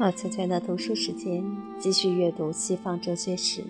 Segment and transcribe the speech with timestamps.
[0.00, 1.44] 二次元的读书时间，
[1.78, 3.62] 继续阅读西方哲学史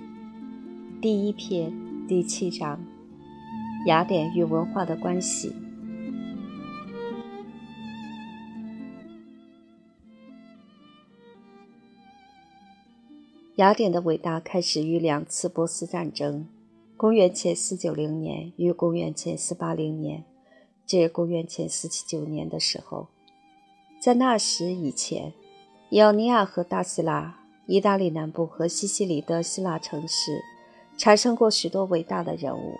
[1.00, 1.72] 第一篇
[2.06, 2.78] 第七章：
[3.86, 5.52] 雅典与文化的关系。
[13.58, 16.46] 雅典的伟大开始于两次波斯战争，
[16.96, 20.22] 公元前四九零年与公元前四八零年
[20.86, 23.08] 至公元前四七九年的时候，
[24.00, 25.32] 在那时以前。
[25.90, 30.40] 伊奥尼亚和大希腊，意大利南部和西西里的希腊城市，
[30.96, 32.76] 产生过许多伟大的人物。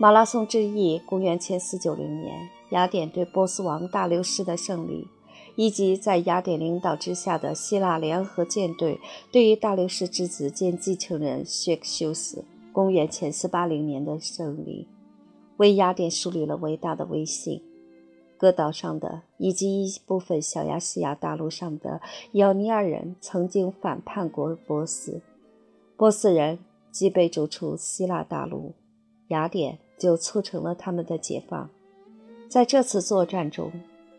[0.00, 5.06] 马拉松之役，公元前490年，雅典对波斯王大流士的胜利，
[5.56, 9.00] 以及在雅典领导之下的希腊联合舰队
[9.32, 14.86] 对于大流士之子兼继承人薛克修斯，公元前480年的胜利，
[15.56, 17.62] 为雅典树立了伟大的威信。
[18.38, 25.22] 各岛上的以及一部分小亚细亚大陆上的伊奥尼亚人曾经反叛过波斯，
[25.96, 26.58] 波斯人
[26.92, 28.74] 即被逐出希腊大陆，
[29.28, 31.70] 雅典就促成了他们的解放。
[32.46, 33.72] 在这次作战中，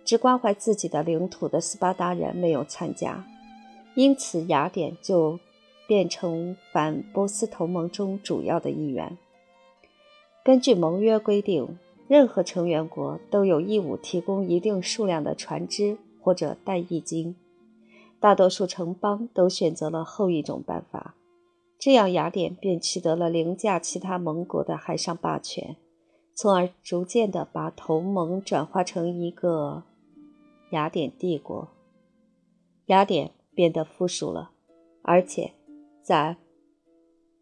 [0.08, 3.24] 只关怀自己的领土的斯巴达人没有参加，
[3.94, 5.40] 因此雅典就
[5.88, 9.16] 变成反波斯同盟中主要的一员。
[10.44, 11.78] 根据盟约规定。
[12.10, 17.36] 任何成员国都有义务提供一定数量的船只或者带役金，
[18.18, 21.16] 大多数城邦都选择了后一种办法，
[21.78, 25.76] 这样雅典便取得了凌驾其他盟国的海上霸权，
[26.34, 29.84] 从而逐渐地把同盟转化成一个
[30.72, 31.68] 雅典帝国。
[32.88, 34.52] 雅典变得富庶了，
[35.02, 35.54] 而且
[36.02, 36.38] 在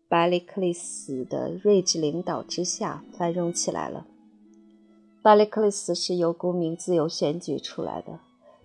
[0.07, 4.05] 百里克利斯的睿智领导之下繁荣起来了。
[5.21, 8.19] 巴里克利斯是由公民自由选举出来的，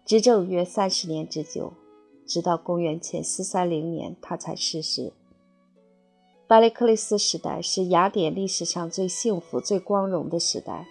[0.05, 1.73] 执政约三十年之久，
[2.27, 5.13] 直到公元前四三零年他才逝世。
[6.47, 10.87] 巴里克利斯时代是雅典历史上最幸福、最光荣的时代。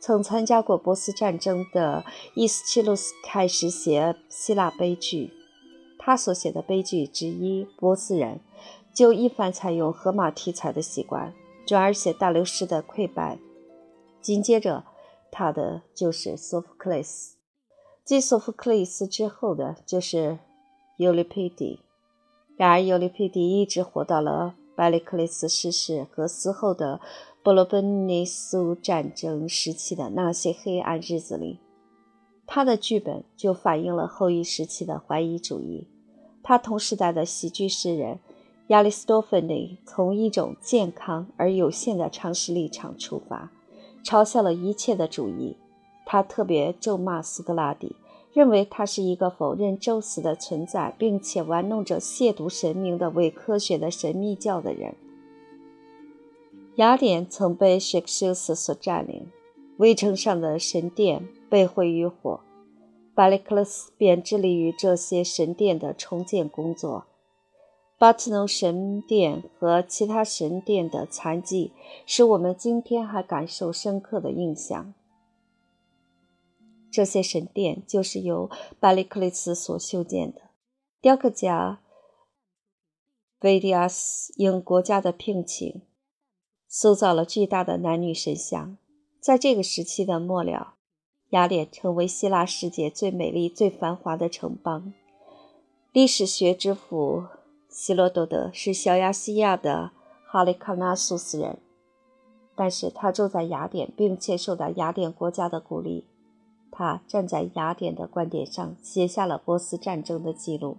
[0.00, 5.32] 曾参加过波斯战争的伊斯奇鲁斯开始写希腊悲剧，
[5.98, 8.40] 他所写的悲剧之一《波斯人》
[8.96, 11.32] 就一反采用荷马题材的习惯，
[11.66, 13.38] 转而写大流士的溃败。
[14.20, 14.84] 紧接着。
[15.36, 17.34] 他的就是索福克勒斯，
[18.04, 20.38] 继索福克勒斯之后的就是
[20.96, 21.80] 尤利佩迪。
[22.56, 27.00] 然而，尤利佩迪一直活到了百里克勒斯逝世和死后的
[27.44, 31.60] 伯罗奔尼苏战争时期的那些黑暗日子里。
[32.46, 35.86] 他的剧本就反映了后一时期的怀疑主义。
[36.42, 38.18] 他同时代的喜剧诗人
[38.68, 43.52] 亚里士多芬尼从一种健康而有限的常识立场出发。
[44.02, 45.58] 嘲笑了一切的主义，
[46.06, 47.94] 他特别咒骂苏格拉底，
[48.32, 54.94] 认为他是一个否认宙斯的存在，并且玩弄着亵渎神明的伪科学的神秘教的人。
[56.76, 59.30] 雅典曾被薛克修斯所占领，
[59.76, 62.40] 卫城上的神殿被毁于火，
[63.14, 67.06] 巴里克勒斯便致力于这些神殿的重建工作。
[67.96, 71.72] 巴特农神殿和其他神殿的残迹，
[72.06, 74.92] 使我们今天还感受深刻的印象。
[76.90, 80.40] 这些神殿就是由巴里克利斯所修建的。
[81.00, 81.80] 雕刻家
[83.42, 85.82] 维迪亚斯应国家的聘请，
[86.76, 88.76] 塑造了巨大的男女神像。
[89.20, 90.74] 在这个时期的末了，
[91.30, 94.92] 雅典成为希腊世界最美丽、最繁华的城邦。
[95.92, 97.26] 历史学之父。
[97.68, 99.90] 希罗多德是小亚细亚的
[100.26, 101.58] 哈利卡纳苏斯人，
[102.56, 106.04] 但是他住在雅典，并且受到雅典国家的鼓励。
[106.72, 110.76] 他站在雅典的观点上，写下了波斯战争的记录。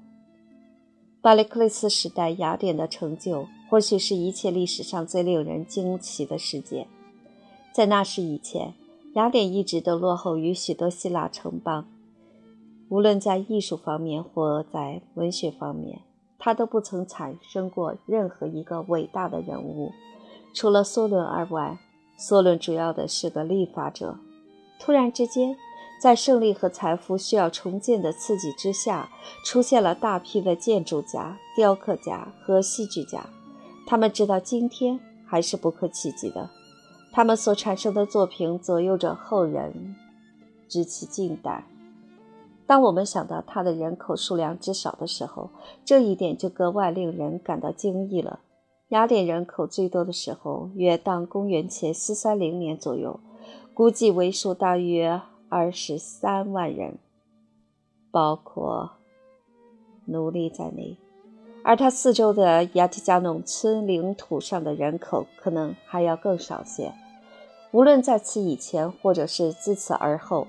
[1.22, 6.88] 巴里克利斯时代雅典的成就，或许是一切历史上最令人惊奇的事件。
[7.74, 8.74] 在那时以前，
[9.14, 11.86] 雅典一直都落后于许多希腊城邦，
[12.90, 16.02] 无论在艺术方面或在文学方面。
[16.38, 19.92] 他都不曾产生过任何一个伟大的人物，
[20.54, 21.80] 除了梭伦而外。
[22.20, 24.20] 梭伦主要的是个立法者。
[24.80, 25.58] 突然之间，
[26.00, 29.10] 在胜利和财富需要重建的刺激之下，
[29.44, 33.28] 出现了大批的建筑家、雕刻家和戏剧家。
[33.86, 36.50] 他们直到今天还是不可企及的。
[37.12, 39.96] 他们所产生的作品左右着后人，
[40.68, 41.66] 至其近代。
[42.68, 45.50] 当我们想到它的人口数量之少的时候，
[45.86, 48.40] 这一点就格外令人感到惊异了。
[48.90, 53.20] 雅典人口最多的时候，约当公元前四三零年左右，
[53.74, 56.98] 估计为数大约二十三万人，
[58.12, 58.92] 包括
[60.06, 60.98] 奴隶在内。
[61.68, 66.94] 而它四周的亚提加农村领土上的人口可能还要更少些。
[67.72, 70.48] 无论在此以前，或者是自此而后。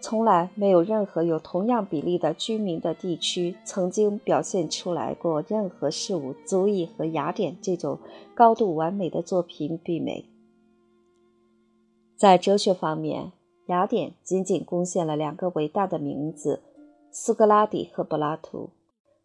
[0.00, 7.98] 从来没有任何有同样比例的居民的地区曾经表现出来过任何事物足以和雅典这种
[8.34, 10.26] 高度完美的作品媲美。
[12.16, 13.32] 在哲学方面，
[13.66, 16.60] 雅典仅仅贡献了两个伟大的名字：
[17.10, 18.68] 苏格拉底和柏拉图。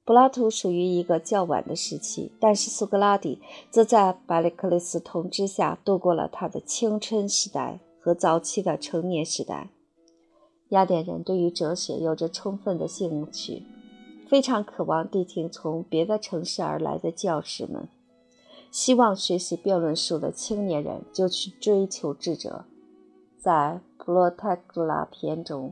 [0.09, 3.39] 柏拉图属于一个较晚的时期，但是苏格拉底
[3.69, 9.69] 则在百里克利斯统治下度过了他的青春时代和早期的成年时代。
[10.69, 13.61] 雅典人对于哲学有着充分的兴趣，
[14.27, 17.87] 非常渴望谛听从别的城市而来的教师们。
[18.71, 22.65] 希望学习辩论术的青年人就去追求智者。
[23.37, 25.71] 在《普罗泰戈拉篇》中，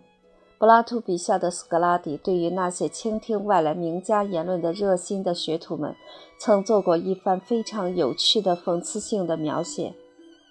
[0.59, 5.95] 柏拉图笔下的苏格拉底对于那些倾听外来名家言论的热心的学徒们，
[6.39, 9.94] 曾做过一番非常有趣的讽刺性的描写。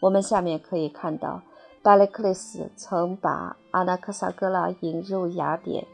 [0.01, 1.43] 我们下面可以看到。
[1.83, 5.87] 巴雷克利斯曾把阿纳克萨格拉引入雅典，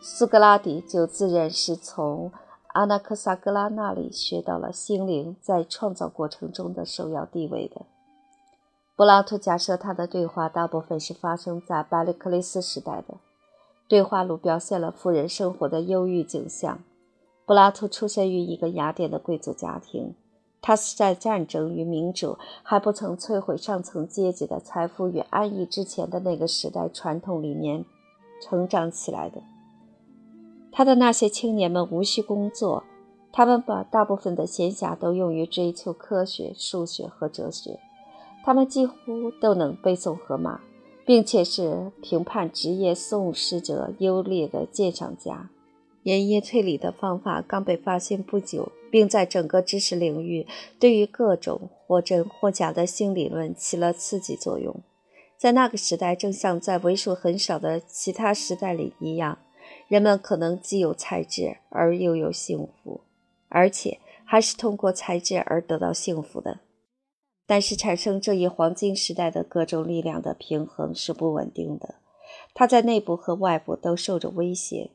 [0.00, 2.32] 苏格拉底就自认是从
[2.68, 7.82] 阿纳克萨格拉那里学到了心灵在创造过程中的首要地位的。
[8.96, 13.16] 柏拉图假设他的对话大部分是发生在巴雷克利斯时代的。
[13.88, 16.78] 对话录表现了富人生活的忧郁景象。
[17.44, 20.14] 柏拉图出生于一个雅典的贵族家庭。
[20.62, 27.84] 他是在战争与民主还不曾摧毁上层阶级的财富与安逸之前的那个时代传统里面
[28.40, 29.42] 成长起来的。
[30.72, 32.84] 他的那些青年们无需工作，
[33.30, 37.78] 他们把大部分的闲暇都用于追求科学、数学和哲学。
[38.44, 40.60] 他们几乎都能背诵荷马，
[41.06, 45.48] 并且是评判职业诵诗者优劣的鉴赏家。
[46.02, 50.46] 盐液推理的方法刚被发现不久，并在整个知识领域
[50.78, 54.76] 对于各种或真或假的新理论起了刺激作用。
[55.38, 59.38] 在那个时代，正像在为数很少的其他时代里一样，
[59.88, 63.00] 人们可能既有才智而又有幸福，
[63.48, 66.60] 而且还是通过才智而得到幸福的。
[67.46, 71.96] 但是，产生这一黄金时代的各种力量的平衡是不稳定的，
[72.54, 74.92] 它在内部和外部都受着威胁。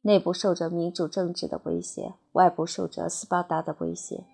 [0.00, 4.24] 内部受着民主政治的威胁，外部受着斯巴达的威胁。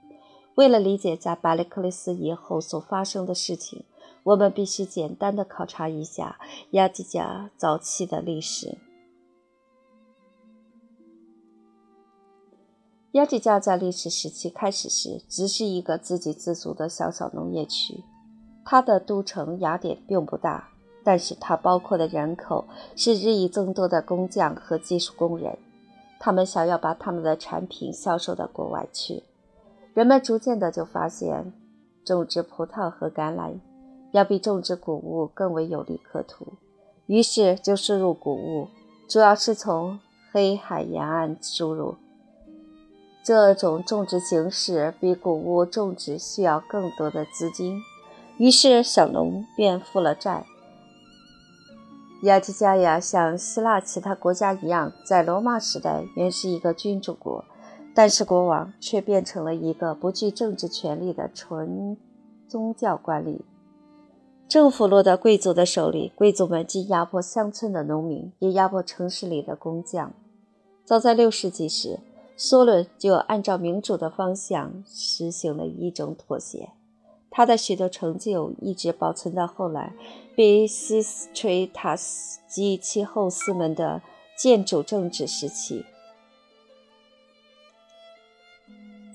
[0.54, 3.84] 为了理解在巴里克利斯以后所发生的事情，
[4.22, 6.38] 我们必须简单的考察一下
[6.70, 8.78] 亚基加早期的历史。
[13.12, 18.04] 亚基加在历史时期开始时，只是一个自给自足的小小农业区，
[18.64, 20.68] 它的都城雅典并不大。
[21.04, 25.56] 但是它包括的人口是日益增多的工匠和技术工人，
[26.20, 29.22] 他们想要把他们的产品销售到国外去。
[29.94, 31.50] 人们逐渐的就发现，
[32.04, 33.54] 种植葡萄和橄榄
[34.12, 36.44] 要比种植谷物更为有利可图，
[37.06, 38.68] 于是就输入谷物，
[39.08, 39.98] 主要是从
[40.30, 41.96] 黑海沿岸输入。
[43.22, 47.80] 这种种植形式比谷物种植需要更多的资金，
[48.38, 50.46] 于是小农便负了债。
[52.22, 57.44] 亚提加亚像希腊其他国家一样，在罗马时代原是一个君主国，
[57.94, 61.96] 但是国王却变成了一个不具政治权力的纯
[62.48, 63.42] 宗教官吏。
[64.48, 70.12] 政府落到贵族的手里，贵族们既压迫乡村的农民，也压迫城市里的工匠。
[70.84, 72.00] 早在六世纪时，
[72.38, 76.70] 梭伦就按照民主的方向实行了一种妥协。
[77.30, 79.92] 他的许多成就一直保存到后来，
[80.36, 84.00] 比西斯垂塔斯及其后嗣们的
[84.36, 85.84] 建筑政治时期。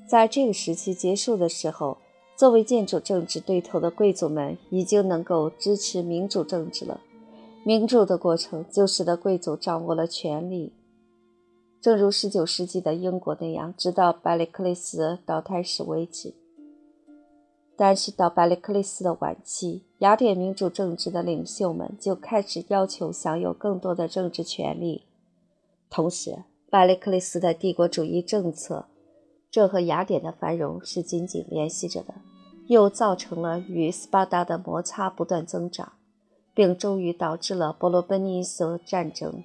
[0.05, 1.97] 在这个时期结束的时候，
[2.35, 6.99] 作为建筑政治对头的贵族们已经能够支持民主政治了。
[7.63, 10.73] 民主的过程就使得贵族掌握了权力，
[11.83, 16.33] 正如19世纪的英国那样，直到百里克利斯倒台时为止。
[17.75, 25.03] 但是到百里克利斯的晚期，雅典民主政治的领袖们就开始要求享有更多的政治权利。
[25.89, 28.85] 同时，百里克利斯的帝国主义政策，
[29.51, 32.13] 这和雅典的繁荣是紧紧联系着的，
[32.67, 35.91] 又造成了与斯巴达的摩擦不断增长，
[36.53, 39.43] 并终于导致了伯罗奔尼撒战争。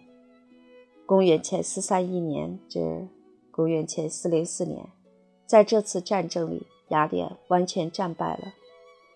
[1.08, 3.08] 公元前四三一年至
[3.50, 4.90] 公元前四零四年，
[5.46, 8.52] 在这次战争里，雅典完全战败了。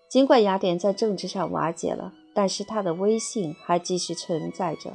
[0.09, 4.93] 尽管雅典在政治上瓦解了，但是它的威信还继续存在着，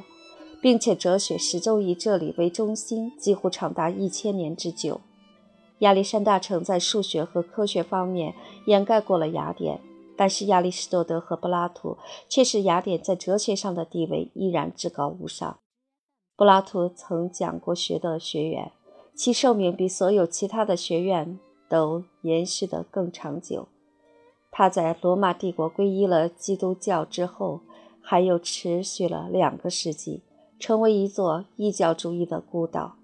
[0.60, 5.00] 并且哲学始终以这里为中心，几乎长达一千年之久。
[5.78, 8.34] 亚历山大城在数学和科学方面
[8.66, 9.80] 掩盖过了雅典，
[10.16, 11.96] 但是亚里士多德和柏拉图
[12.28, 15.60] 却使雅典在哲学上的地位依然至高无上。
[16.38, 18.70] 柏拉图曾讲过学的学院，
[19.12, 21.36] 其寿命比所有其他的学院
[21.68, 23.66] 都延续得更长久。
[24.52, 27.62] 他在罗马帝国皈依了基督教之后，
[28.00, 30.22] 还有持续了两个世纪，
[30.60, 32.94] 成为一座异教主义的孤岛。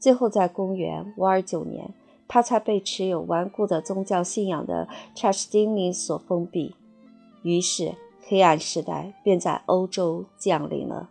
[0.00, 1.94] 最后，在公元五二九年，
[2.26, 6.74] 他才被持有顽固的宗教信仰的查士丁尼所封闭。
[7.44, 7.94] 于是，
[8.26, 11.10] 黑暗时代便在欧洲降临了。